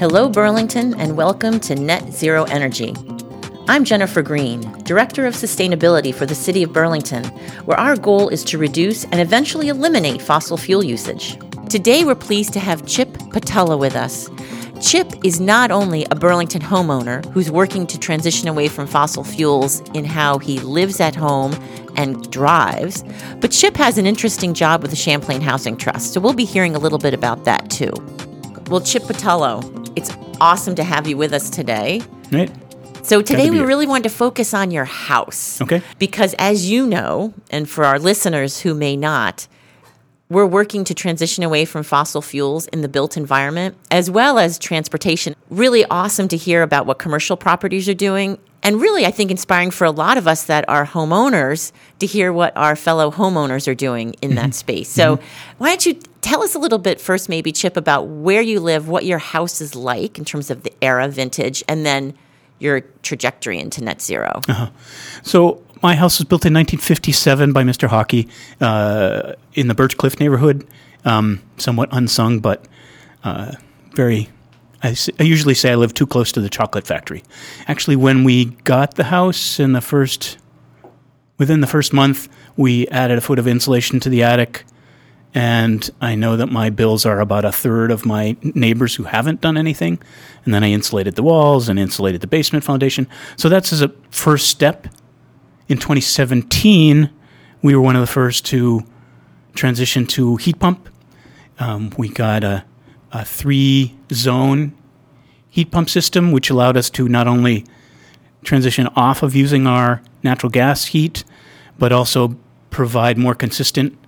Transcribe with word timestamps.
Hello, 0.00 0.30
Burlington, 0.30 0.94
and 0.98 1.14
welcome 1.14 1.60
to 1.60 1.74
Net 1.74 2.10
Zero 2.10 2.44
Energy. 2.44 2.94
I'm 3.68 3.84
Jennifer 3.84 4.22
Green, 4.22 4.62
Director 4.84 5.26
of 5.26 5.34
Sustainability 5.34 6.14
for 6.14 6.24
the 6.24 6.34
City 6.34 6.62
of 6.62 6.72
Burlington, 6.72 7.24
where 7.66 7.78
our 7.78 7.94
goal 7.94 8.30
is 8.30 8.42
to 8.44 8.56
reduce 8.56 9.04
and 9.04 9.20
eventually 9.20 9.68
eliminate 9.68 10.22
fossil 10.22 10.56
fuel 10.56 10.82
usage. 10.82 11.38
Today, 11.68 12.04
we're 12.04 12.14
pleased 12.14 12.54
to 12.54 12.60
have 12.60 12.86
Chip 12.86 13.12
Patella 13.30 13.76
with 13.76 13.96
us. 13.96 14.30
Chip 14.84 15.14
is 15.24 15.40
not 15.40 15.70
only 15.70 16.06
a 16.10 16.14
Burlington 16.14 16.60
homeowner 16.60 17.24
who's 17.32 17.50
working 17.50 17.86
to 17.86 17.98
transition 17.98 18.48
away 18.48 18.68
from 18.68 18.86
fossil 18.86 19.24
fuels 19.24 19.80
in 19.94 20.04
how 20.04 20.36
he 20.38 20.58
lives 20.60 21.00
at 21.00 21.16
home 21.16 21.54
and 21.96 22.30
drives, 22.30 23.02
but 23.40 23.50
Chip 23.50 23.76
has 23.78 23.96
an 23.96 24.04
interesting 24.04 24.52
job 24.52 24.82
with 24.82 24.90
the 24.90 24.96
Champlain 24.96 25.40
Housing 25.40 25.78
Trust, 25.78 26.12
so 26.12 26.20
we'll 26.20 26.34
be 26.34 26.44
hearing 26.44 26.76
a 26.76 26.78
little 26.78 26.98
bit 26.98 27.14
about 27.14 27.44
that 27.44 27.70
too. 27.70 27.92
Well, 28.68 28.82
Chip 28.82 29.04
Patello, 29.04 29.90
it's 29.96 30.10
awesome 30.38 30.74
to 30.74 30.84
have 30.84 31.08
you 31.08 31.16
with 31.16 31.32
us 31.32 31.48
today. 31.48 32.02
Right. 32.30 32.50
So 33.02 33.22
today 33.22 33.44
be 33.44 33.52
we 33.52 33.56
here. 33.58 33.66
really 33.66 33.86
wanted 33.86 34.04
to 34.04 34.14
focus 34.14 34.52
on 34.52 34.70
your 34.70 34.84
house. 34.84 35.62
Okay. 35.62 35.80
Because 35.98 36.34
as 36.38 36.70
you 36.70 36.86
know, 36.86 37.32
and 37.50 37.68
for 37.68 37.84
our 37.86 37.98
listeners 37.98 38.60
who 38.60 38.74
may 38.74 38.96
not, 38.96 39.48
we're 40.28 40.46
working 40.46 40.84
to 40.84 40.94
transition 40.94 41.44
away 41.44 41.64
from 41.64 41.82
fossil 41.82 42.22
fuels 42.22 42.66
in 42.68 42.80
the 42.80 42.88
built 42.88 43.16
environment 43.16 43.76
as 43.90 44.10
well 44.10 44.38
as 44.38 44.58
transportation. 44.58 45.34
Really 45.50 45.84
awesome 45.86 46.28
to 46.28 46.36
hear 46.36 46.62
about 46.62 46.86
what 46.86 46.98
commercial 46.98 47.36
properties 47.36 47.88
are 47.88 47.94
doing. 47.94 48.38
And 48.62 48.80
really, 48.80 49.04
I 49.04 49.10
think 49.10 49.30
inspiring 49.30 49.70
for 49.70 49.84
a 49.84 49.90
lot 49.90 50.16
of 50.16 50.26
us 50.26 50.44
that 50.44 50.66
are 50.68 50.86
homeowners 50.86 51.70
to 51.98 52.06
hear 52.06 52.32
what 52.32 52.56
our 52.56 52.74
fellow 52.74 53.10
homeowners 53.10 53.68
are 53.68 53.74
doing 53.74 54.14
in 54.22 54.36
that 54.36 54.42
mm-hmm. 54.42 54.52
space. 54.52 54.88
So, 54.88 55.16
mm-hmm. 55.16 55.26
why 55.58 55.68
don't 55.68 55.84
you 55.84 55.94
tell 56.22 56.42
us 56.42 56.54
a 56.54 56.58
little 56.58 56.78
bit 56.78 56.98
first, 56.98 57.28
maybe, 57.28 57.52
Chip, 57.52 57.76
about 57.76 58.06
where 58.08 58.40
you 58.40 58.60
live, 58.60 58.88
what 58.88 59.04
your 59.04 59.18
house 59.18 59.60
is 59.60 59.74
like 59.74 60.18
in 60.18 60.24
terms 60.24 60.50
of 60.50 60.62
the 60.62 60.72
era, 60.82 61.08
vintage, 61.08 61.62
and 61.68 61.84
then 61.84 62.14
your 62.58 62.80
trajectory 63.02 63.58
into 63.58 63.82
net 63.82 64.00
0 64.00 64.40
So 65.22 65.62
my 65.82 65.94
house 65.94 66.18
was 66.18 66.26
built 66.26 66.46
in 66.46 66.54
1957 66.54 67.52
by 67.52 67.62
Mr. 67.62 67.88
Hockey 67.88 68.28
uh, 68.60 69.34
in 69.52 69.68
the 69.68 69.74
Birchcliff 69.74 70.18
neighborhood. 70.18 70.66
Um, 71.04 71.42
somewhat 71.58 71.90
unsung, 71.92 72.40
but 72.40 72.64
uh, 73.22 73.52
very. 73.92 74.30
I 74.82 74.94
usually 75.18 75.54
say 75.54 75.72
I 75.72 75.76
live 75.76 75.94
too 75.94 76.06
close 76.06 76.30
to 76.32 76.42
the 76.42 76.50
chocolate 76.50 76.86
factory. 76.86 77.22
Actually, 77.68 77.96
when 77.96 78.22
we 78.22 78.46
got 78.64 78.96
the 78.96 79.04
house 79.04 79.58
in 79.58 79.72
the 79.72 79.80
first, 79.80 80.36
within 81.38 81.60
the 81.60 81.66
first 81.66 81.94
month, 81.94 82.28
we 82.56 82.86
added 82.88 83.16
a 83.16 83.22
foot 83.22 83.38
of 83.38 83.46
insulation 83.46 83.98
to 84.00 84.10
the 84.10 84.22
attic, 84.22 84.64
and 85.34 85.90
I 86.00 86.14
know 86.14 86.36
that 86.36 86.46
my 86.46 86.70
bills 86.70 87.04
are 87.04 87.18
about 87.18 87.44
a 87.44 87.50
third 87.50 87.90
of 87.90 88.06
my 88.06 88.36
neighbors 88.42 88.94
who 88.94 89.02
haven't 89.02 89.40
done 89.40 89.56
anything. 89.56 89.98
And 90.44 90.54
then 90.54 90.62
I 90.62 90.70
insulated 90.70 91.16
the 91.16 91.24
walls 91.24 91.68
and 91.68 91.76
insulated 91.76 92.20
the 92.20 92.28
basement 92.28 92.64
foundation. 92.64 93.08
So 93.36 93.48
that's 93.48 93.72
as 93.72 93.82
a 93.82 93.88
first 94.10 94.46
step. 94.46 94.86
In 95.66 95.78
2017, 95.78 97.10
we 97.62 97.74
were 97.74 97.82
one 97.82 97.96
of 97.96 98.00
the 98.00 98.06
first 98.06 98.46
to 98.46 98.84
transition 99.54 100.06
to 100.06 100.36
heat 100.36 100.60
pump. 100.60 100.88
Um, 101.58 101.92
we 101.98 102.10
got 102.10 102.44
a, 102.44 102.64
a 103.10 103.24
three 103.24 103.96
zone 104.12 104.72
heat 105.50 105.72
pump 105.72 105.90
system, 105.90 106.30
which 106.30 106.48
allowed 106.48 106.76
us 106.76 106.90
to 106.90 107.08
not 107.08 107.26
only 107.26 107.64
transition 108.44 108.86
off 108.94 109.22
of 109.24 109.34
using 109.34 109.66
our 109.66 110.00
natural 110.22 110.50
gas 110.50 110.86
heat, 110.86 111.24
but 111.76 111.90
also 111.90 112.36
provide 112.70 113.18
more 113.18 113.34
consistent 113.34 113.98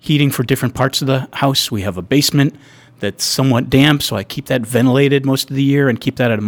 heating 0.00 0.30
for 0.30 0.42
different 0.42 0.74
parts 0.74 1.00
of 1.00 1.06
the 1.06 1.28
house. 1.32 1.70
We 1.70 1.82
have 1.82 1.96
a 1.96 2.02
basement 2.02 2.54
that's 3.00 3.24
somewhat 3.24 3.70
damp, 3.70 4.02
so 4.02 4.16
I 4.16 4.24
keep 4.24 4.46
that 4.46 4.62
ventilated 4.62 5.24
most 5.24 5.50
of 5.50 5.56
the 5.56 5.62
year 5.62 5.88
and 5.88 6.00
keep 6.00 6.16
that 6.16 6.30
at 6.30 6.40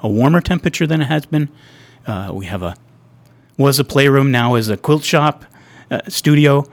a 0.00 0.08
warmer 0.08 0.40
temperature 0.40 0.86
than 0.86 1.02
it 1.02 1.06
has 1.06 1.26
been. 1.26 1.48
Uh, 2.06 2.30
we 2.32 2.46
have 2.46 2.62
a 2.62 2.74
was 3.58 3.78
a 3.80 3.84
playroom 3.84 4.30
now 4.30 4.54
is 4.54 4.68
a 4.68 4.76
quilt 4.76 5.02
shop 5.02 5.44
uh, 5.90 6.00
studio, 6.08 6.64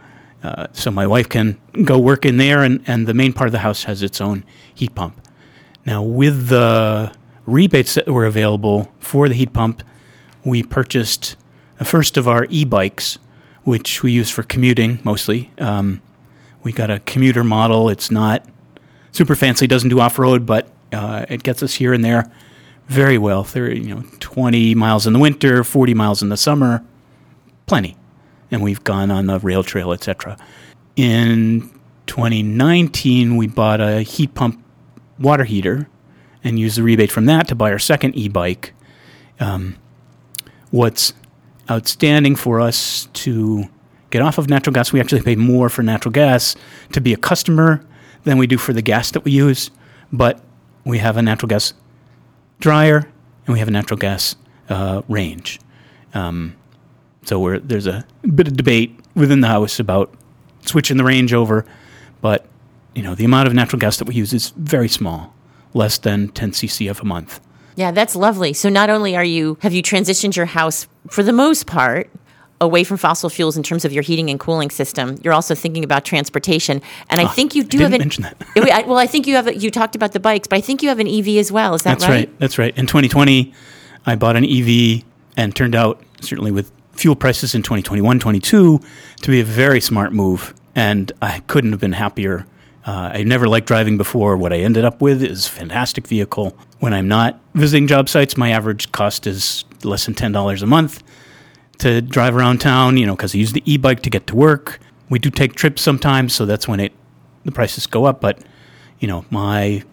uh, 0.44 0.68
so 0.72 0.92
my 0.92 1.08
wife 1.08 1.28
can 1.28 1.60
go 1.84 1.98
work 1.98 2.26
in 2.26 2.38
there, 2.38 2.62
and, 2.62 2.84
and 2.86 3.08
the 3.08 3.14
main 3.14 3.34
part 3.34 3.48
of 3.48 3.52
the 3.52 3.60
house 3.60 3.84
has 3.86 4.04
its 4.04 4.22
own 4.22 4.46
heat 4.74 4.94
pump. 4.94 5.20
Now, 5.86 6.04
with 6.04 6.48
the 6.48 7.12
rebates 7.46 7.96
that 7.96 8.08
were 8.08 8.26
available 8.26 8.92
for 9.00 9.28
the 9.28 9.36
heat 9.36 9.52
pump, 9.52 9.84
we 10.44 10.62
purchased 10.62 11.36
the 11.80 11.86
first 11.86 12.18
of 12.18 12.28
our 12.28 12.46
e-bikes, 12.50 13.18
which 13.64 14.04
we 14.04 14.12
use 14.12 14.30
for 14.30 14.44
commuting 14.44 15.00
mostly. 15.04 15.52
Um, 15.58 16.02
we 16.66 16.74
got 16.74 16.90
a 16.90 17.00
commuter 17.02 17.44
model. 17.44 17.90
It's 17.90 18.10
not 18.10 18.44
super 19.12 19.36
fancy, 19.36 19.68
doesn't 19.68 19.90
do 19.90 20.00
off 20.00 20.18
road, 20.18 20.48
but 20.48 20.68
uh, 20.92 21.26
it 21.30 21.44
gets 21.44 21.62
us 21.62 21.76
here 21.76 21.94
and 21.94 22.04
there 22.04 22.30
very 22.88 23.20
well. 23.20 23.44
There, 23.44 23.72
you 23.72 23.94
know, 23.96 24.04
20 24.20 24.74
miles 24.74 25.06
in 25.06 25.14
the 25.14 25.20
winter, 25.20 25.64
40 25.64 25.94
miles 25.94 26.24
in 26.24 26.30
the 26.30 26.38
summer, 26.38 26.84
plenty. 27.68 27.96
And 28.50 28.64
we've 28.64 28.84
gone 28.84 29.12
on 29.12 29.28
the 29.28 29.40
rail 29.40 29.64
trail, 29.64 29.94
etc. 29.94 30.38
In 30.96 31.70
2019, 32.08 33.38
we 33.38 33.46
bought 33.48 33.80
a 33.80 34.02
heat 34.02 34.34
pump 34.34 34.62
water 35.20 35.44
heater 35.44 35.88
and 36.44 36.58
used 36.58 36.78
the 36.78 36.84
rebate 36.84 37.12
from 37.12 37.26
that 37.28 37.48
to 37.48 37.56
buy 37.56 37.72
our 37.72 37.80
second 37.80 38.16
e-bike. 38.16 38.74
Um, 39.40 39.78
what's 40.72 41.14
outstanding 41.70 42.36
for 42.36 42.60
us 42.60 43.08
to 43.14 43.70
get 44.16 44.22
off 44.22 44.38
of 44.38 44.50
natural 44.50 44.74
gas, 44.74 44.94
we 44.94 45.02
actually 45.02 45.22
pay 45.22 45.36
more 45.36 45.68
for 45.68 45.84
natural 45.84 46.12
gas 46.12 46.56
to 46.94 47.02
be 47.02 47.12
a 47.12 47.18
customer 47.18 47.86
than 48.24 48.38
we 48.38 48.48
do 48.48 48.58
for 48.58 48.72
the 48.72 48.82
gas 48.82 49.12
that 49.12 49.26
we 49.26 49.32
use. 49.32 49.72
But 50.14 50.42
we 50.86 51.00
have 51.00 51.18
a 51.18 51.22
natural 51.22 51.50
gas 51.50 51.74
dryer 52.62 53.10
and 53.46 53.54
we 53.54 53.60
have 53.60 53.68
a 53.68 53.72
natural 53.72 53.98
gas 53.98 54.38
uh, 54.70 55.02
range. 55.10 55.60
Um, 56.14 56.56
so 57.24 57.60
there's 57.60 57.88
a 57.88 58.06
bit 58.34 58.48
of 58.48 58.56
debate 58.56 58.98
within 59.16 59.42
the 59.42 59.48
house 59.48 59.82
about 59.82 60.14
switching 60.62 60.96
the 60.96 61.04
range 61.04 61.34
over, 61.34 61.66
but 62.22 62.46
you 62.94 63.04
know 63.04 63.16
the 63.16 63.26
amount 63.26 63.48
of 63.48 63.54
natural 63.54 63.80
gas 63.80 63.98
that 63.98 64.08
we 64.08 64.14
use 64.14 64.32
is 64.32 64.52
very 64.52 64.88
small, 64.88 65.34
less 65.74 65.98
than 65.98 66.30
10 66.30 66.52
ccf 66.52 67.02
a 67.02 67.06
month. 67.06 67.42
Yeah, 67.76 67.92
that's 67.92 68.16
lovely. 68.16 68.54
So 68.54 68.70
not 68.70 68.90
only 68.90 69.18
are 69.18 69.26
you 69.26 69.58
have 69.62 69.74
you 69.74 69.84
transitioned 69.84 70.38
your 70.38 70.46
house 70.46 70.88
for 71.10 71.22
the 71.22 71.34
most 71.34 71.68
part 71.68 72.10
away 72.62 72.84
from 72.84 72.98
fossil 72.98 73.30
fuels 73.30 73.58
in 73.58 73.64
terms 73.64 73.84
of 73.84 73.92
your 73.92 74.04
heating 74.04 74.30
and 74.30 74.40
cooling 74.40 74.70
system, 74.70 75.18
you're 75.24 75.34
also 75.34 75.54
thinking 75.56 75.84
about 75.84 76.06
transportation. 76.06 76.82
And 77.10 77.20
I 77.20 77.28
think 77.28 77.54
you 77.56 77.64
do 77.64 77.80
have 77.80 77.94
an 77.94 78.00
mention 78.00 78.24
that. 78.24 78.38
Well, 78.88 78.98
I 78.98 79.08
think 79.08 79.28
you 79.28 79.36
have 79.36 79.48
a, 79.48 79.58
you 79.58 79.72
talked 79.72 79.96
about 79.96 80.14
the 80.14 80.20
bikes, 80.20 80.48
but 80.48 80.58
I 80.58 80.62
think 80.62 80.82
you 80.82 80.90
have 80.90 81.00
an 81.00 81.08
EV 81.08 81.38
as 81.38 81.52
well. 81.52 81.74
Is 81.76 81.84
that 81.84 81.90
right? 81.90 82.00
That's 82.00 82.10
right? 82.10 82.40
That's 82.40 82.58
right. 82.58 82.78
In 82.78 82.88
2020, 82.88 83.54
I 84.06 84.16
bought 84.16 84.36
an 84.36 84.46
EV 84.46 85.04
and 85.36 85.56
turned 85.56 85.76
out, 85.76 86.02
certainly 86.22 86.52
with 86.52 86.72
fuel 86.94 87.16
prices 87.16 87.56
in 87.56 87.62
2021, 87.62 88.20
22, 88.20 88.80
to 89.22 89.28
be 89.28 89.40
a 89.42 89.44
very 89.44 89.82
smart 89.82 90.14
move. 90.14 90.54
And 90.76 91.12
I 91.22 91.40
couldn't 91.48 91.72
have 91.72 91.82
been 91.82 91.94
happier. 91.94 92.46
Uh, 92.86 93.12
I 93.14 93.24
never 93.24 93.48
liked 93.48 93.68
driving 93.68 93.98
before. 93.98 94.38
What 94.38 94.54
I 94.54 94.60
ended 94.60 94.86
up 94.86 95.02
with 95.02 95.24
is 95.24 95.48
a 95.48 95.50
fantastic 95.50 96.08
vehicle. 96.08 96.56
When 96.80 96.94
I'm 96.94 97.08
not 97.08 97.40
visiting 97.54 97.88
job 97.88 98.08
sites, 98.08 98.38
my 98.38 98.52
average 98.52 98.92
cost 98.92 99.26
is 99.26 99.66
less 99.84 100.06
than 100.06 100.14
$10 100.14 100.62
a 100.62 100.66
month 100.66 101.04
to 101.80 102.02
drive 102.02 102.36
around 102.36 102.60
town, 102.60 102.98
you 102.98 103.06
know, 103.06 103.16
because 103.16 103.36
I 103.36 103.38
use 103.38 103.54
the 103.54 103.64
e-bike 103.72 104.02
to 104.04 104.10
get 104.10 104.28
to 104.28 104.36
work. 104.36 104.80
We 105.10 105.20
do 105.20 105.30
take 105.30 105.54
trips 105.56 105.82
sometimes, 105.82 106.34
so 106.34 106.46
that's 106.46 106.68
when 106.68 106.80
it 106.80 106.92
the 107.44 107.52
prices 107.52 107.88
go 107.88 108.06
up. 108.06 108.22
But 108.22 108.40
you 109.00 109.08
know, 109.08 109.26
my 109.30 109.84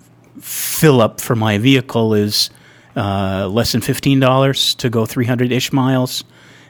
fill 0.40 1.00
up 1.00 1.20
for 1.20 1.36
my 1.36 1.58
vehicle 1.58 2.14
is 2.14 2.50
uh, 2.96 3.48
less 3.48 3.72
than 3.72 3.80
fifteen 3.80 4.20
dollars 4.20 4.74
to 4.76 4.88
go 4.88 5.06
three 5.06 5.26
hundred 5.26 5.52
ish 5.52 5.72
miles, 5.72 6.24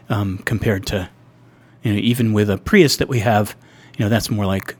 um, 0.09 0.39
compared 0.39 0.87
to 0.87 1.09
you 1.83 1.93
know 1.93 1.99
even 1.99 2.33
with 2.33 2.51
a 2.51 2.59
Prius 2.59 2.97
that 2.97 3.09
we 3.09 3.21
have, 3.21 3.57
you 3.97 4.05
know 4.05 4.09
that's 4.09 4.31
more 4.31 4.47
like 4.47 4.77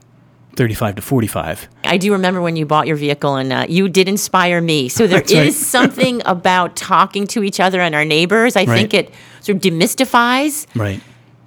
thirty 0.55 0.73
five 0.73 0.95
to 0.95 1.01
forty 1.01 1.27
five. 1.27 1.67
I 1.93 1.97
do 1.97 2.11
remember 2.13 2.41
when 2.41 2.55
you 2.55 2.65
bought 2.65 2.87
your 2.87 2.95
vehicle, 2.97 3.35
and 3.35 3.53
uh, 3.53 3.65
you 3.69 3.87
did 3.87 4.07
inspire 4.09 4.59
me. 4.61 4.89
So 4.89 5.05
there 5.05 5.21
is 5.21 5.31
That's 5.31 5.45
right. 5.45 5.53
something 5.53 6.21
about 6.37 6.75
talking 6.75 7.27
to 7.27 7.43
each 7.43 7.59
other 7.59 7.79
and 7.81 7.93
our 7.95 8.05
neighbors. 8.05 8.55
I 8.55 8.65
think 8.65 8.93
it 8.93 9.13
sort 9.41 9.57
of 9.57 9.61
demystifies 9.61 10.65
Right. 10.75 11.01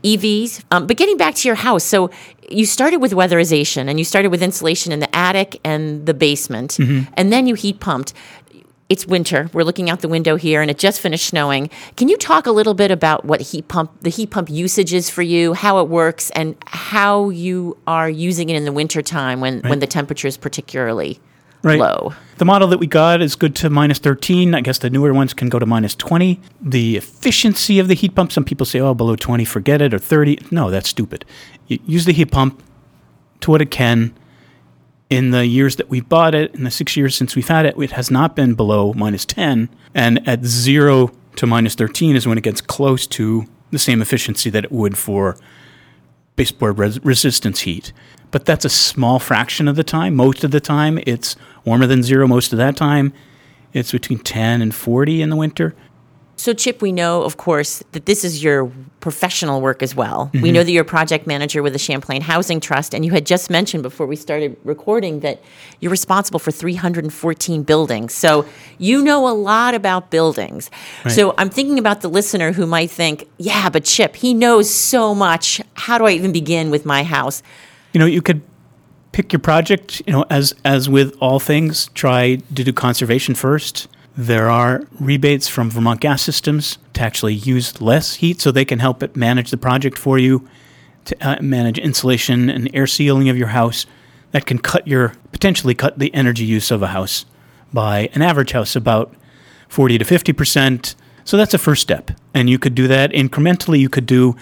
EVs. 0.04 0.62
Um, 0.70 0.86
but 0.86 0.96
getting 0.96 1.16
back 1.16 1.34
to 1.36 1.48
your 1.48 1.56
house, 1.56 1.82
so 1.82 2.10
you 2.48 2.64
started 2.64 2.98
with 2.98 3.10
weatherization 3.12 3.88
and 3.88 3.98
you 3.98 4.04
started 4.04 4.28
with 4.30 4.40
insulation 4.42 4.92
in 4.92 5.00
the 5.00 5.10
attic 5.16 5.58
and 5.64 6.06
the 6.06 6.14
basement, 6.14 6.78
and 6.78 7.32
then 7.32 7.46
you 7.48 7.54
heat 7.56 7.80
pumped. 7.80 8.12
It's 8.88 9.04
winter. 9.04 9.50
We're 9.52 9.64
looking 9.64 9.90
out 9.90 10.00
the 10.00 10.08
window 10.08 10.36
here, 10.36 10.62
and 10.62 10.70
it 10.70 10.78
just 10.78 11.00
finished 11.00 11.26
snowing. 11.26 11.70
Can 11.96 12.08
you 12.08 12.16
talk 12.16 12.46
a 12.46 12.52
little 12.52 12.74
bit 12.74 12.92
about 12.92 13.24
what 13.24 13.40
heat 13.40 13.66
pump, 13.66 13.90
the 14.00 14.10
heat 14.10 14.30
pump 14.30 14.48
usage 14.48 14.94
is 14.94 15.10
for 15.10 15.22
you, 15.22 15.54
how 15.54 15.80
it 15.80 15.88
works, 15.88 16.30
and 16.30 16.54
how 16.66 17.30
you 17.30 17.76
are 17.86 18.08
using 18.08 18.48
it 18.48 18.56
in 18.56 18.64
the 18.64 18.72
wintertime 18.72 19.40
when 19.40 19.60
when 19.62 19.80
the 19.80 19.86
temperature 19.88 20.28
is 20.28 20.36
particularly 20.36 21.18
Right. 21.62 21.80
low. 21.80 22.12
The 22.38 22.44
model 22.44 22.68
that 22.68 22.78
we 22.78 22.86
got 22.86 23.20
is 23.20 23.34
good 23.34 23.56
to 23.56 23.70
minus 23.70 23.98
13. 23.98 24.54
I 24.54 24.60
guess 24.60 24.78
the 24.78 24.88
newer 24.90 25.12
ones 25.12 25.34
can 25.34 25.48
go 25.48 25.58
to 25.58 25.66
minus 25.66 25.96
20. 25.96 26.38
The 26.60 26.96
efficiency 26.96 27.80
of 27.80 27.88
the 27.88 27.94
heat 27.94 28.14
pump, 28.14 28.30
some 28.30 28.44
people 28.44 28.66
say, 28.66 28.78
oh, 28.78 28.94
below 28.94 29.16
20, 29.16 29.44
forget 29.44 29.82
it, 29.82 29.92
or 29.92 29.98
30. 29.98 30.38
No, 30.52 30.70
that's 30.70 30.88
stupid. 30.88 31.24
You 31.66 31.80
use 31.84 32.04
the 32.04 32.12
heat 32.12 32.30
pump 32.30 32.62
to 33.40 33.50
what 33.50 33.60
it 33.60 33.72
can. 33.72 34.14
In 35.08 35.30
the 35.30 35.46
years 35.46 35.76
that 35.76 35.88
we've 35.88 36.08
bought 36.08 36.34
it, 36.34 36.54
in 36.54 36.64
the 36.64 36.70
six 36.70 36.96
years 36.96 37.14
since 37.14 37.36
we've 37.36 37.48
had 37.48 37.64
it, 37.64 37.78
it 37.78 37.92
has 37.92 38.10
not 38.10 38.34
been 38.34 38.54
below 38.54 38.92
minus 38.92 39.24
10. 39.24 39.68
And 39.94 40.26
at 40.28 40.44
zero 40.44 41.12
to 41.36 41.46
minus 41.46 41.74
13 41.74 42.16
is 42.16 42.26
when 42.26 42.38
it 42.38 42.44
gets 42.44 42.60
close 42.60 43.06
to 43.08 43.46
the 43.70 43.78
same 43.78 44.02
efficiency 44.02 44.50
that 44.50 44.64
it 44.64 44.72
would 44.72 44.98
for 44.98 45.36
baseboard 46.34 46.78
res- 46.78 47.02
resistance 47.04 47.60
heat. 47.60 47.92
But 48.30 48.44
that's 48.44 48.64
a 48.64 48.68
small 48.68 49.18
fraction 49.18 49.68
of 49.68 49.76
the 49.76 49.84
time. 49.84 50.16
Most 50.16 50.44
of 50.44 50.50
the 50.50 50.60
time, 50.60 50.98
it's 51.06 51.36
warmer 51.64 51.86
than 51.86 52.02
zero. 52.02 52.26
Most 52.26 52.52
of 52.52 52.58
that 52.58 52.76
time, 52.76 53.12
it's 53.72 53.92
between 53.92 54.18
10 54.18 54.60
and 54.60 54.74
40 54.74 55.22
in 55.22 55.30
the 55.30 55.36
winter. 55.36 55.74
So, 56.38 56.52
Chip, 56.52 56.82
we 56.82 56.92
know, 56.92 57.22
of 57.22 57.38
course, 57.38 57.82
that 57.92 58.04
this 58.04 58.22
is 58.22 58.44
your 58.44 58.70
professional 59.00 59.62
work 59.62 59.82
as 59.82 59.94
well. 59.94 60.26
Mm-hmm. 60.26 60.42
We 60.42 60.52
know 60.52 60.62
that 60.62 60.70
you're 60.70 60.82
a 60.82 60.84
project 60.84 61.26
manager 61.26 61.62
with 61.62 61.72
the 61.72 61.78
Champlain 61.78 62.20
Housing 62.20 62.60
Trust, 62.60 62.94
and 62.94 63.06
you 63.06 63.12
had 63.12 63.24
just 63.24 63.48
mentioned 63.48 63.82
before 63.82 64.06
we 64.06 64.16
started 64.16 64.54
recording 64.62 65.20
that 65.20 65.42
you're 65.80 65.90
responsible 65.90 66.38
for 66.38 66.50
314 66.50 67.62
buildings. 67.62 68.12
So, 68.12 68.44
you 68.76 69.02
know 69.02 69.26
a 69.26 69.32
lot 69.32 69.74
about 69.74 70.10
buildings. 70.10 70.70
So, 71.08 71.34
I'm 71.38 71.48
thinking 71.48 71.78
about 71.78 72.02
the 72.02 72.08
listener 72.08 72.52
who 72.52 72.66
might 72.66 72.90
think, 72.90 73.26
yeah, 73.38 73.70
but 73.70 73.84
Chip, 73.84 74.16
he 74.16 74.34
knows 74.34 74.68
so 74.68 75.14
much. 75.14 75.62
How 75.74 75.96
do 75.96 76.04
I 76.04 76.10
even 76.10 76.32
begin 76.32 76.70
with 76.70 76.84
my 76.84 77.02
house? 77.02 77.42
You 77.94 78.00
know, 78.00 78.06
you 78.06 78.20
could 78.20 78.42
pick 79.12 79.32
your 79.32 79.40
project, 79.40 80.02
you 80.06 80.12
know, 80.12 80.26
as 80.28 80.54
as 80.66 80.90
with 80.90 81.16
all 81.20 81.40
things, 81.40 81.88
try 81.94 82.36
to 82.54 82.64
do 82.64 82.72
conservation 82.74 83.34
first. 83.34 83.88
There 84.16 84.48
are 84.48 84.82
rebates 84.98 85.46
from 85.46 85.68
Vermont 85.68 86.00
Gas 86.00 86.22
Systems 86.22 86.78
to 86.94 87.02
actually 87.02 87.34
use 87.34 87.82
less 87.82 88.14
heat 88.14 88.40
so 88.40 88.50
they 88.50 88.64
can 88.64 88.78
help 88.78 89.02
it 89.02 89.14
manage 89.14 89.50
the 89.50 89.58
project 89.58 89.98
for 89.98 90.18
you, 90.18 90.48
to 91.04 91.16
uh, 91.20 91.42
manage 91.42 91.78
insulation 91.78 92.48
and 92.48 92.70
air 92.74 92.86
sealing 92.86 93.28
of 93.28 93.36
your 93.36 93.48
house. 93.48 93.84
That 94.32 94.46
can 94.46 94.58
cut 94.58 94.88
your 94.88 95.12
potentially 95.32 95.74
cut 95.74 95.98
the 95.98 96.12
energy 96.14 96.44
use 96.44 96.70
of 96.70 96.82
a 96.82 96.88
house 96.88 97.26
by 97.74 98.08
an 98.14 98.22
average 98.22 98.52
house 98.52 98.74
about 98.74 99.14
40 99.68 99.98
to 99.98 100.04
50%. 100.04 100.94
So 101.24 101.36
that's 101.36 101.54
a 101.54 101.58
first 101.58 101.82
step. 101.82 102.10
And 102.32 102.48
you 102.48 102.58
could 102.58 102.74
do 102.74 102.88
that 102.88 103.12
incrementally. 103.12 103.80
You 103.80 103.90
could 103.90 104.06
do 104.06 104.34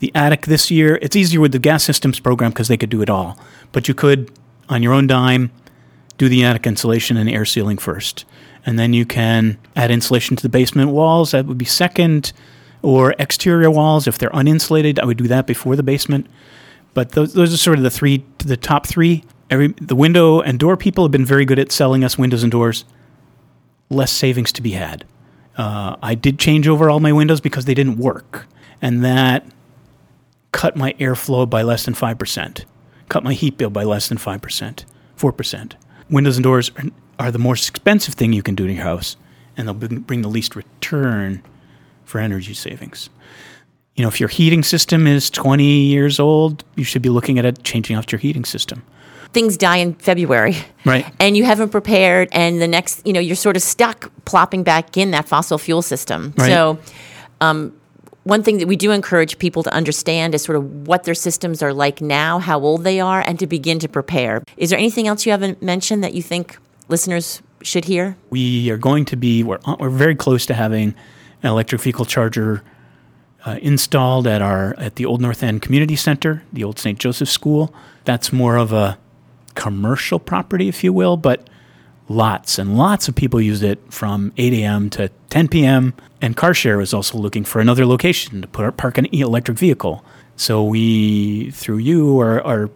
the 0.00 0.12
attic 0.14 0.46
this 0.46 0.70
year. 0.70 0.98
It's 1.00 1.16
easier 1.16 1.40
with 1.40 1.52
the 1.52 1.58
gas 1.58 1.84
systems 1.84 2.20
program 2.20 2.50
because 2.50 2.68
they 2.68 2.76
could 2.76 2.90
do 2.90 3.00
it 3.00 3.08
all. 3.08 3.38
But 3.72 3.88
you 3.88 3.94
could, 3.94 4.30
on 4.68 4.82
your 4.82 4.92
own 4.92 5.06
dime, 5.06 5.50
do 6.18 6.28
the 6.28 6.44
attic 6.44 6.66
insulation 6.66 7.16
and 7.16 7.30
air 7.30 7.46
sealing 7.46 7.78
first. 7.78 8.26
And 8.64 8.78
then 8.78 8.92
you 8.92 9.04
can 9.04 9.58
add 9.74 9.90
insulation 9.90 10.36
to 10.36 10.42
the 10.42 10.48
basement 10.48 10.90
walls. 10.90 11.32
That 11.32 11.46
would 11.46 11.58
be 11.58 11.64
second. 11.64 12.32
Or 12.82 13.14
exterior 13.18 13.70
walls, 13.70 14.08
if 14.08 14.18
they're 14.18 14.30
uninsulated, 14.30 14.98
I 14.98 15.04
would 15.04 15.16
do 15.16 15.28
that 15.28 15.46
before 15.46 15.76
the 15.76 15.84
basement. 15.84 16.26
But 16.94 17.12
those, 17.12 17.32
those 17.32 17.54
are 17.54 17.56
sort 17.56 17.78
of 17.78 17.84
the 17.84 17.90
three, 17.90 18.24
the 18.38 18.56
top 18.56 18.86
three. 18.86 19.24
Every, 19.50 19.68
the 19.68 19.94
window 19.94 20.40
and 20.40 20.58
door 20.58 20.76
people 20.76 21.04
have 21.04 21.12
been 21.12 21.24
very 21.24 21.44
good 21.44 21.58
at 21.58 21.70
selling 21.70 22.02
us 22.02 22.18
windows 22.18 22.42
and 22.42 22.50
doors. 22.50 22.84
Less 23.88 24.10
savings 24.10 24.50
to 24.52 24.62
be 24.62 24.72
had. 24.72 25.04
Uh, 25.56 25.96
I 26.02 26.14
did 26.14 26.38
change 26.38 26.66
over 26.66 26.90
all 26.90 26.98
my 26.98 27.12
windows 27.12 27.40
because 27.40 27.66
they 27.66 27.74
didn't 27.74 27.98
work. 27.98 28.46
And 28.80 29.04
that 29.04 29.46
cut 30.50 30.76
my 30.76 30.92
airflow 30.94 31.48
by 31.48 31.62
less 31.62 31.84
than 31.84 31.94
5%, 31.94 32.64
cut 33.08 33.24
my 33.24 33.32
heat 33.32 33.56
bill 33.58 33.70
by 33.70 33.84
less 33.84 34.08
than 34.08 34.18
5%, 34.18 34.84
4%. 35.16 35.72
Windows 36.10 36.36
and 36.36 36.44
doors 36.44 36.70
are, 36.76 36.84
are 37.18 37.30
the 37.30 37.38
most 37.38 37.68
expensive 37.68 38.14
thing 38.14 38.32
you 38.32 38.42
can 38.42 38.54
do 38.54 38.66
to 38.66 38.72
your 38.72 38.82
house, 38.82 39.16
and 39.56 39.66
they'll 39.66 39.74
bring, 39.74 40.22
the 40.22 40.28
least 40.28 40.56
return 40.56 41.42
for 42.04 42.18
energy 42.18 42.54
savings. 42.54 43.10
You 43.96 44.02
know, 44.02 44.08
if 44.08 44.20
your 44.20 44.28
heating 44.28 44.62
system 44.62 45.06
is 45.06 45.30
20 45.30 45.64
years 45.64 46.18
old, 46.18 46.64
you 46.76 46.84
should 46.84 47.02
be 47.02 47.10
looking 47.10 47.38
at 47.38 47.44
it, 47.44 47.62
changing 47.62 47.96
out 47.96 48.10
your 48.10 48.18
heating 48.18 48.44
system. 48.44 48.82
Things 49.32 49.56
die 49.56 49.78
in 49.78 49.94
February. 49.94 50.56
Right. 50.84 51.06
And 51.20 51.36
you 51.36 51.44
haven't 51.44 51.70
prepared, 51.70 52.28
and 52.32 52.60
the 52.60 52.68
next, 52.68 53.06
you 53.06 53.12
know, 53.12 53.20
you're 53.20 53.36
sort 53.36 53.56
of 53.56 53.62
stuck 53.62 54.10
plopping 54.24 54.62
back 54.62 54.96
in 54.96 55.10
that 55.12 55.28
fossil 55.28 55.58
fuel 55.58 55.82
system. 55.82 56.34
Right. 56.36 56.48
So, 56.48 56.78
um, 57.40 57.72
one 58.24 58.42
thing 58.42 58.58
that 58.58 58.68
we 58.68 58.76
do 58.76 58.92
encourage 58.92 59.38
people 59.38 59.62
to 59.62 59.72
understand 59.74 60.34
is 60.34 60.42
sort 60.42 60.56
of 60.56 60.86
what 60.86 61.04
their 61.04 61.14
systems 61.14 61.62
are 61.62 61.72
like 61.72 62.00
now, 62.00 62.38
how 62.38 62.60
old 62.60 62.84
they 62.84 63.00
are, 63.00 63.20
and 63.26 63.38
to 63.38 63.46
begin 63.46 63.78
to 63.80 63.88
prepare. 63.88 64.42
Is 64.56 64.70
there 64.70 64.78
anything 64.78 65.08
else 65.08 65.26
you 65.26 65.32
haven't 65.32 65.62
mentioned 65.62 66.04
that 66.04 66.14
you 66.14 66.22
think 66.22 66.58
listeners 66.88 67.42
should 67.62 67.86
hear? 67.86 68.16
We 68.30 68.70
are 68.70 68.78
going 68.78 69.04
to 69.06 69.16
be, 69.16 69.42
we're, 69.42 69.58
we're 69.78 69.90
very 69.90 70.14
close 70.14 70.46
to 70.46 70.54
having 70.54 70.94
an 71.42 71.50
electric 71.50 71.80
vehicle 71.80 72.04
charger 72.04 72.62
uh, 73.44 73.58
installed 73.60 74.26
at 74.26 74.40
our 74.40 74.74
at 74.78 74.94
the 74.96 75.04
Old 75.04 75.20
North 75.20 75.42
End 75.42 75.62
Community 75.62 75.96
Center, 75.96 76.44
the 76.52 76.62
old 76.62 76.78
St. 76.78 76.98
Joseph 76.98 77.28
School. 77.28 77.74
That's 78.04 78.32
more 78.32 78.56
of 78.56 78.72
a 78.72 78.98
commercial 79.56 80.20
property, 80.20 80.68
if 80.68 80.84
you 80.84 80.92
will, 80.92 81.16
but 81.16 81.48
lots 82.12 82.58
and 82.58 82.76
lots 82.76 83.08
of 83.08 83.14
people 83.14 83.40
use 83.40 83.62
it 83.62 83.80
from 83.90 84.32
8 84.36 84.52
a.m. 84.54 84.90
to 84.90 85.08
10 85.30 85.48
p.m. 85.48 85.94
And 86.20 86.36
CarShare 86.36 86.82
is 86.82 86.94
also 86.94 87.18
looking 87.18 87.44
for 87.44 87.60
another 87.60 87.86
location 87.86 88.42
to 88.42 88.48
put 88.48 88.76
park 88.76 88.98
an 88.98 89.06
electric 89.06 89.58
vehicle. 89.58 90.04
So 90.36 90.62
we, 90.62 91.50
through 91.50 91.78
you, 91.78 92.20
are, 92.20 92.40
are 92.42 92.70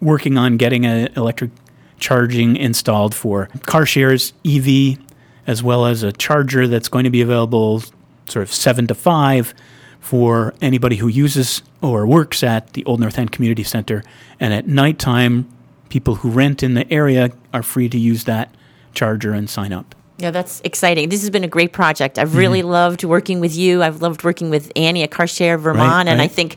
working 0.00 0.38
on 0.38 0.56
getting 0.56 0.86
an 0.86 1.12
electric 1.16 1.50
charging 1.98 2.56
installed 2.56 3.14
for 3.14 3.48
CarShare's 3.66 4.32
EV, 4.44 4.98
as 5.46 5.62
well 5.62 5.86
as 5.86 6.02
a 6.02 6.12
charger 6.12 6.66
that's 6.66 6.88
going 6.88 7.04
to 7.04 7.10
be 7.10 7.20
available 7.20 7.82
sort 8.26 8.42
of 8.42 8.52
seven 8.52 8.86
to 8.86 8.94
five 8.94 9.54
for 10.00 10.54
anybody 10.60 10.96
who 10.96 11.08
uses 11.08 11.62
or 11.82 12.06
works 12.06 12.42
at 12.42 12.72
the 12.74 12.84
Old 12.84 13.00
North 13.00 13.18
End 13.18 13.32
Community 13.32 13.64
Center. 13.64 14.02
And 14.38 14.54
at 14.54 14.66
nighttime, 14.66 15.48
people 15.88 16.16
who 16.16 16.30
rent 16.30 16.62
in 16.62 16.74
the 16.74 16.90
area 16.92 17.30
are 17.52 17.62
free 17.62 17.88
to 17.88 17.98
use 17.98 18.24
that 18.24 18.54
charger 18.94 19.32
and 19.32 19.48
sign 19.48 19.72
up. 19.72 19.94
Yeah, 20.18 20.32
that's 20.32 20.60
exciting. 20.64 21.10
This 21.10 21.20
has 21.20 21.30
been 21.30 21.44
a 21.44 21.48
great 21.48 21.72
project. 21.72 22.18
I've 22.18 22.30
mm-hmm. 22.30 22.38
really 22.38 22.62
loved 22.62 23.04
working 23.04 23.38
with 23.38 23.54
you. 23.56 23.82
I've 23.82 24.02
loved 24.02 24.24
working 24.24 24.50
with 24.50 24.72
Annie 24.74 25.04
at 25.04 25.10
CarShare 25.10 25.58
Vermont, 25.60 26.08
and 26.08 26.20
I 26.20 26.26
think 26.26 26.56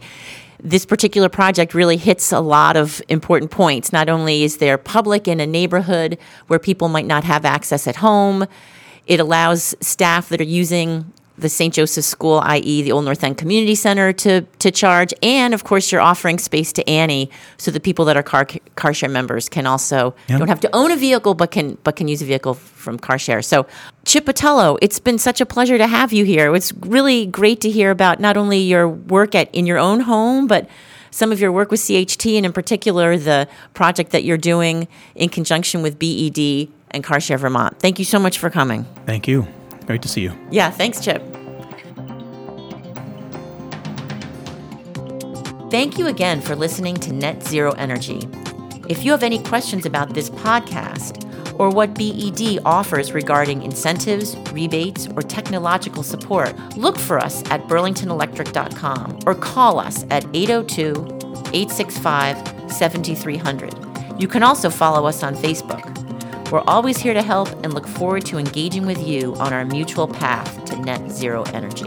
this 0.63 0.85
particular 0.85 1.29
project 1.29 1.73
really 1.73 1.97
hits 1.97 2.31
a 2.31 2.39
lot 2.39 2.75
of 2.75 3.01
important 3.07 3.51
points. 3.51 3.91
Not 3.91 4.09
only 4.09 4.43
is 4.43 4.57
there 4.57 4.77
public 4.77 5.27
in 5.27 5.39
a 5.39 5.47
neighborhood 5.47 6.17
where 6.47 6.59
people 6.59 6.87
might 6.87 7.05
not 7.05 7.23
have 7.23 7.45
access 7.45 7.87
at 7.87 7.97
home, 7.97 8.45
it 9.07 9.19
allows 9.19 9.75
staff 9.81 10.29
that 10.29 10.39
are 10.39 10.45
using 10.45 11.11
the 11.41 11.49
St. 11.49 11.73
Joseph's 11.73 12.07
School, 12.07 12.39
i.e., 12.43 12.81
the 12.81 12.91
Old 12.91 13.05
North 13.05 13.23
End 13.23 13.37
Community 13.37 13.75
Center, 13.75 14.13
to 14.13 14.41
to 14.59 14.71
charge, 14.71 15.13
and 15.21 15.53
of 15.53 15.63
course, 15.63 15.91
you're 15.91 16.01
offering 16.01 16.39
space 16.39 16.71
to 16.73 16.87
Annie, 16.89 17.29
so 17.57 17.71
the 17.71 17.79
people 17.79 18.05
that 18.05 18.15
are 18.15 18.23
car 18.23 18.45
car 18.75 18.93
share 18.93 19.09
members 19.09 19.49
can 19.49 19.67
also 19.67 20.15
Yep. 20.29 20.39
don't 20.39 20.47
have 20.47 20.59
to 20.61 20.69
own 20.73 20.91
a 20.91 20.95
vehicle, 20.95 21.33
but 21.33 21.51
can 21.51 21.77
but 21.83 21.95
can 21.95 22.07
use 22.07 22.21
a 22.21 22.25
vehicle 22.25 22.53
from 22.53 22.97
car 22.97 23.19
share. 23.19 23.41
So, 23.41 23.65
Chip 24.05 24.25
Patello, 24.25 24.77
it's 24.81 24.99
been 24.99 25.17
such 25.17 25.41
a 25.41 25.45
pleasure 25.45 25.77
to 25.77 25.87
have 25.87 26.13
you 26.13 26.25
here. 26.25 26.53
It's 26.55 26.71
really 26.73 27.25
great 27.25 27.59
to 27.61 27.69
hear 27.69 27.91
about 27.91 28.19
not 28.19 28.37
only 28.37 28.59
your 28.59 28.87
work 28.87 29.35
at 29.35 29.53
in 29.53 29.65
your 29.65 29.77
own 29.77 30.01
home, 30.01 30.47
but 30.47 30.67
some 31.11 31.31
of 31.31 31.41
your 31.41 31.51
work 31.51 31.71
with 31.71 31.81
CHT, 31.81 32.37
and 32.37 32.45
in 32.45 32.53
particular 32.53 33.17
the 33.17 33.47
project 33.73 34.11
that 34.11 34.23
you're 34.23 34.37
doing 34.37 34.87
in 35.15 35.27
conjunction 35.29 35.81
with 35.81 35.99
BED 35.99 36.69
and 36.91 37.03
CarShare 37.03 37.37
Vermont. 37.39 37.79
Thank 37.79 37.99
you 37.99 38.05
so 38.05 38.19
much 38.19 38.39
for 38.39 38.49
coming. 38.49 38.85
Thank 39.05 39.27
you. 39.27 39.45
Great 39.85 40.01
to 40.03 40.07
see 40.07 40.21
you. 40.21 40.31
Yeah, 40.51 40.69
thanks, 40.69 41.01
Chip. 41.03 41.21
Thank 45.71 45.97
you 45.97 46.07
again 46.07 46.41
for 46.41 46.53
listening 46.53 46.95
to 46.95 47.13
Net 47.13 47.41
Zero 47.43 47.71
Energy. 47.77 48.27
If 48.89 49.05
you 49.05 49.11
have 49.11 49.23
any 49.23 49.41
questions 49.41 49.85
about 49.85 50.13
this 50.13 50.29
podcast 50.29 51.23
or 51.57 51.69
what 51.69 51.93
BED 51.93 52.59
offers 52.65 53.13
regarding 53.13 53.63
incentives, 53.63 54.35
rebates, 54.51 55.07
or 55.15 55.21
technological 55.21 56.03
support, 56.03 56.53
look 56.75 56.99
for 56.99 57.19
us 57.19 57.41
at 57.51 57.69
burlingtonelectric.com 57.69 59.19
or 59.25 59.33
call 59.33 59.79
us 59.79 60.05
at 60.09 60.25
802 60.33 60.91
865 61.53 62.69
7300. 62.69 63.73
You 64.19 64.27
can 64.27 64.43
also 64.43 64.69
follow 64.69 65.07
us 65.07 65.23
on 65.23 65.37
Facebook. 65.37 65.87
We're 66.51 66.65
always 66.67 66.97
here 66.97 67.13
to 67.13 67.21
help 67.21 67.47
and 67.63 67.73
look 67.73 67.87
forward 67.87 68.25
to 68.25 68.37
engaging 68.37 68.85
with 68.85 69.01
you 69.07 69.35
on 69.35 69.53
our 69.53 69.63
mutual 69.63 70.09
path 70.09 70.65
to 70.65 70.75
net 70.81 71.09
zero 71.09 71.43
energy. 71.53 71.85